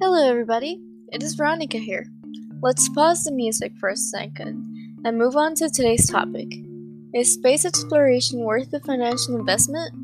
Hello, 0.00 0.28
everybody. 0.28 0.80
It 1.12 1.22
is 1.22 1.34
Veronica 1.34 1.78
here. 1.78 2.06
Let's 2.60 2.88
pause 2.88 3.22
the 3.22 3.30
music 3.30 3.72
for 3.78 3.90
a 3.90 3.96
second 3.96 5.00
and 5.04 5.16
move 5.16 5.36
on 5.36 5.54
to 5.54 5.70
today's 5.70 6.10
topic. 6.10 6.48
Is 7.14 7.32
space 7.32 7.64
exploration 7.64 8.40
worth 8.40 8.72
the 8.72 8.80
financial 8.80 9.36
investment? 9.36 9.94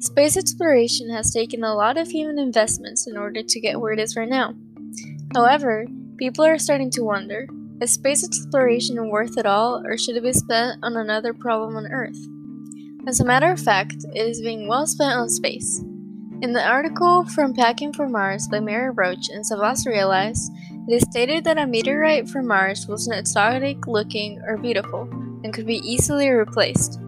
Space 0.00 0.36
exploration 0.36 1.08
has 1.08 1.32
taken 1.32 1.64
a 1.64 1.74
lot 1.74 1.96
of 1.96 2.08
human 2.08 2.38
investments 2.38 3.06
in 3.06 3.16
order 3.16 3.42
to 3.42 3.60
get 3.60 3.80
where 3.80 3.92
it 3.92 3.98
is 3.98 4.14
right 4.14 4.28
now. 4.28 4.54
However, 5.34 5.86
people 6.18 6.44
are 6.44 6.58
starting 6.58 6.90
to 6.90 7.02
wonder 7.02 7.46
is 7.80 7.94
space 7.94 8.24
exploration 8.24 9.08
worth 9.08 9.38
it 9.38 9.46
all, 9.46 9.82
or 9.86 9.96
should 9.96 10.16
it 10.16 10.22
be 10.22 10.34
spent 10.34 10.78
on 10.82 10.98
another 10.98 11.32
problem 11.32 11.76
on 11.76 11.86
Earth? 11.86 12.18
As 13.06 13.20
a 13.20 13.24
matter 13.24 13.50
of 13.50 13.60
fact, 13.60 14.04
it 14.12 14.26
is 14.26 14.42
being 14.42 14.68
well 14.68 14.86
spent 14.86 15.14
on 15.14 15.30
space. 15.30 15.82
In 16.42 16.52
the 16.52 16.66
article 16.66 17.24
from 17.24 17.54
Packing 17.54 17.92
for 17.92 18.08
Mars 18.08 18.48
by 18.48 18.58
Mary 18.58 18.90
Roach 18.90 19.28
and 19.28 19.44
Savvas 19.44 19.86
Realize, 19.86 20.50
it 20.88 20.94
is 20.94 21.02
stated 21.02 21.44
that 21.44 21.58
a 21.58 21.66
meteorite 21.66 22.28
from 22.28 22.48
Mars 22.48 22.88
was 22.88 23.06
not 23.06 23.18
exotic 23.18 23.86
looking 23.86 24.42
or 24.46 24.58
beautiful 24.58 25.02
and 25.44 25.54
could 25.54 25.64
be 25.64 25.78
easily 25.88 26.28
replaced. 26.28 26.98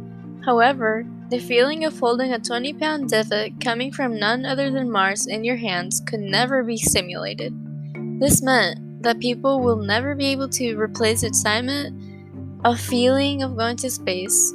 However, 0.45 1.05
the 1.29 1.41
feeling 1.41 1.85
of 1.85 1.99
holding 1.99 2.33
a 2.33 2.39
20 2.39 2.73
pound 2.75 3.11
divot 3.11 3.61
coming 3.61 3.91
from 3.93 4.19
none 4.19 4.47
other 4.47 4.71
than 4.71 4.91
Mars 4.91 5.27
in 5.27 5.43
your 5.43 5.57
hands 5.57 6.01
could 6.07 6.21
never 6.21 6.63
be 6.63 6.77
simulated. 6.77 7.52
This 8.21 8.43
meant 8.43 9.02
that 9.02 9.19
people 9.19 9.61
will 9.61 9.77
never 9.77 10.15
be 10.15 10.27
able 10.27 10.49
to 10.51 10.79
replace 10.79 11.24
excitement, 11.24 12.01
a 12.65 12.77
feeling 12.77 13.43
of 13.43 13.57
going 13.57 13.77
to 13.79 13.91
space, 13.91 14.55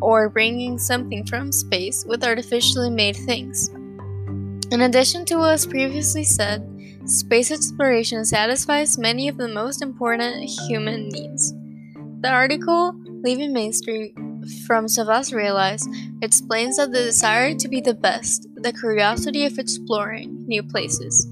or 0.00 0.28
bringing 0.28 0.76
something 0.76 1.24
from 1.24 1.52
space 1.52 2.04
with 2.04 2.24
artificially 2.24 2.90
made 2.90 3.16
things. 3.16 3.70
In 4.72 4.80
addition 4.80 5.26
to 5.26 5.34
what 5.34 5.52
was 5.52 5.66
previously 5.66 6.24
said, 6.24 6.66
space 7.04 7.50
exploration 7.50 8.24
satisfies 8.24 8.96
many 8.96 9.28
of 9.28 9.36
the 9.36 9.46
most 9.46 9.82
important 9.82 10.48
human 10.66 11.10
needs. 11.10 11.52
The 12.22 12.30
article, 12.30 12.94
Leaving 13.22 13.52
Main 13.52 13.74
Street 13.74 14.14
from 14.66 14.86
Savvas 14.86 15.34
Realize, 15.34 15.86
explains 16.22 16.78
that 16.78 16.90
the 16.90 17.02
desire 17.02 17.52
to 17.54 17.68
be 17.68 17.82
the 17.82 17.92
best, 17.92 18.48
the 18.54 18.72
curiosity 18.72 19.44
of 19.44 19.58
exploring 19.58 20.46
new 20.48 20.62
places, 20.62 21.26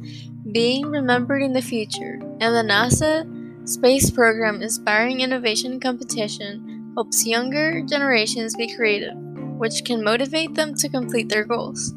being 0.52 0.90
remembered 0.90 1.42
in 1.42 1.54
the 1.54 1.62
future, 1.62 2.20
and 2.42 2.54
the 2.54 2.62
NASA 2.62 3.24
space 3.66 4.10
program 4.10 4.60
inspiring 4.60 5.22
innovation 5.22 5.80
competition 5.80 6.92
helps 6.94 7.26
younger 7.26 7.80
generations 7.88 8.54
be 8.54 8.76
creative, 8.76 9.16
which 9.56 9.82
can 9.86 10.04
motivate 10.04 10.54
them 10.56 10.74
to 10.74 10.90
complete 10.90 11.30
their 11.30 11.44
goals. 11.44 11.94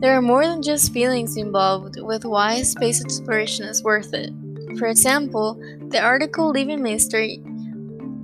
There 0.00 0.16
are 0.16 0.22
more 0.22 0.46
than 0.46 0.62
just 0.62 0.92
feelings 0.92 1.36
involved 1.36 2.00
with 2.00 2.24
why 2.24 2.62
space 2.62 3.04
exploration 3.04 3.64
is 3.64 3.82
worth 3.82 4.14
it. 4.14 4.32
For 4.78 4.86
example, 4.86 5.60
the 5.88 6.00
article 6.00 6.50
Leaving 6.50 6.82
Main 6.82 7.00
Street 7.00 7.40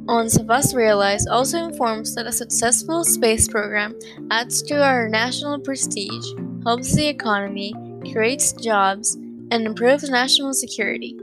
on 0.07 0.27
Savvas 0.27 0.73
Realize 0.73 1.27
also 1.27 1.65
informs 1.65 2.15
that 2.15 2.29
a 2.29 2.33
successful 2.33 3.03
space 3.03 3.49
program 3.49 3.99
adds 4.31 4.63
to 4.63 4.81
our 4.81 5.09
national 5.09 5.59
prestige, 5.59 6.27
helps 6.63 6.95
the 6.95 7.09
economy, 7.09 7.75
creates 8.13 8.53
jobs, 8.53 9.17
and 9.51 9.67
improves 9.67 10.09
national 10.09 10.55
security. 10.55 11.17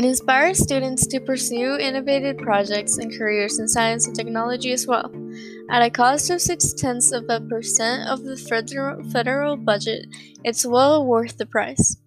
It 0.00 0.06
inspires 0.06 0.58
students 0.58 1.06
to 1.08 1.20
pursue 1.20 1.76
innovative 1.76 2.38
projects 2.38 2.96
and 2.96 3.12
careers 3.12 3.58
in 3.58 3.68
science 3.68 4.06
and 4.06 4.16
technology 4.16 4.72
as 4.72 4.86
well. 4.86 5.12
At 5.68 5.82
a 5.82 5.90
cost 5.90 6.30
of 6.30 6.40
six 6.40 6.72
tenths 6.72 7.12
of 7.12 7.26
a 7.28 7.38
percent 7.38 8.08
of 8.08 8.22
the 8.22 8.34
federal, 9.12 9.58
budget, 9.58 10.06
it's 10.42 10.64
well 10.64 11.04
worth 11.04 11.36
the 11.36 11.44
price. 11.44 11.98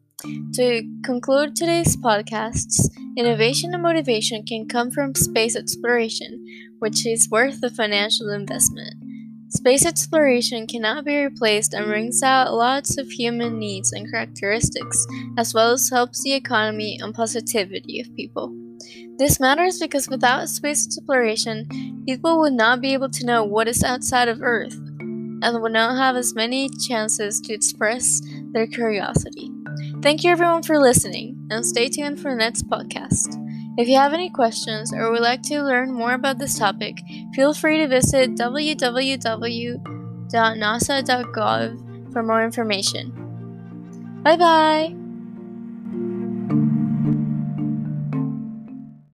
To 0.53 0.81
conclude 1.05 1.55
today's 1.55 1.95
podcasts, 1.95 2.89
innovation 3.15 3.75
and 3.75 3.83
motivation 3.83 4.43
can 4.43 4.67
come 4.67 4.89
from 4.89 5.13
space 5.13 5.55
exploration, 5.55 6.47
which 6.79 7.05
is 7.05 7.29
worth 7.29 7.61
the 7.61 7.69
financial 7.69 8.31
investment. 8.31 9.02
Space 9.55 9.85
exploration 9.85 10.65
cannot 10.65 11.05
be 11.05 11.23
replaced 11.23 11.73
and 11.73 11.85
brings 11.85 12.23
out 12.23 12.53
lots 12.53 12.97
of 12.97 13.09
human 13.09 13.59
needs 13.59 13.93
and 13.93 14.09
characteristics, 14.09 15.05
as 15.37 15.53
well 15.53 15.71
as 15.71 15.89
helps 15.89 16.23
the 16.23 16.33
economy 16.33 16.97
and 16.99 17.13
positivity 17.13 18.01
of 18.01 18.13
people. 18.15 18.51
This 19.17 19.39
matters 19.39 19.79
because 19.79 20.09
without 20.09 20.49
space 20.49 20.87
exploration, 20.87 22.03
people 22.05 22.39
would 22.39 22.53
not 22.53 22.81
be 22.81 22.93
able 22.93 23.09
to 23.11 23.25
know 23.25 23.43
what 23.43 23.67
is 23.67 23.83
outside 23.83 24.27
of 24.27 24.41
Earth 24.41 24.73
and 24.99 25.61
would 25.61 25.71
not 25.71 25.97
have 25.97 26.15
as 26.15 26.33
many 26.33 26.67
chances 26.87 27.39
to 27.41 27.53
express 27.53 28.21
their 28.53 28.65
curiosity. 28.65 29.51
Thank 30.01 30.23
you 30.23 30.31
everyone 30.31 30.63
for 30.63 30.79
listening, 30.79 31.37
and 31.51 31.65
stay 31.65 31.89
tuned 31.89 32.19
for 32.19 32.31
the 32.31 32.37
next 32.37 32.67
podcast. 32.69 33.39
If 33.77 33.87
you 33.87 33.97
have 33.97 34.13
any 34.13 34.29
questions 34.29 34.93
or 34.93 35.11
would 35.11 35.21
like 35.21 35.41
to 35.43 35.63
learn 35.63 35.91
more 35.91 36.13
about 36.13 36.37
this 36.37 36.57
topic, 36.57 37.01
feel 37.33 37.53
free 37.53 37.77
to 37.79 37.87
visit 37.87 38.35
www.nasa.gov 38.35 39.33
for 42.13 42.23
more 42.23 42.43
information. 42.43 43.11
Bye 44.23 44.37
bye! 44.37 45.02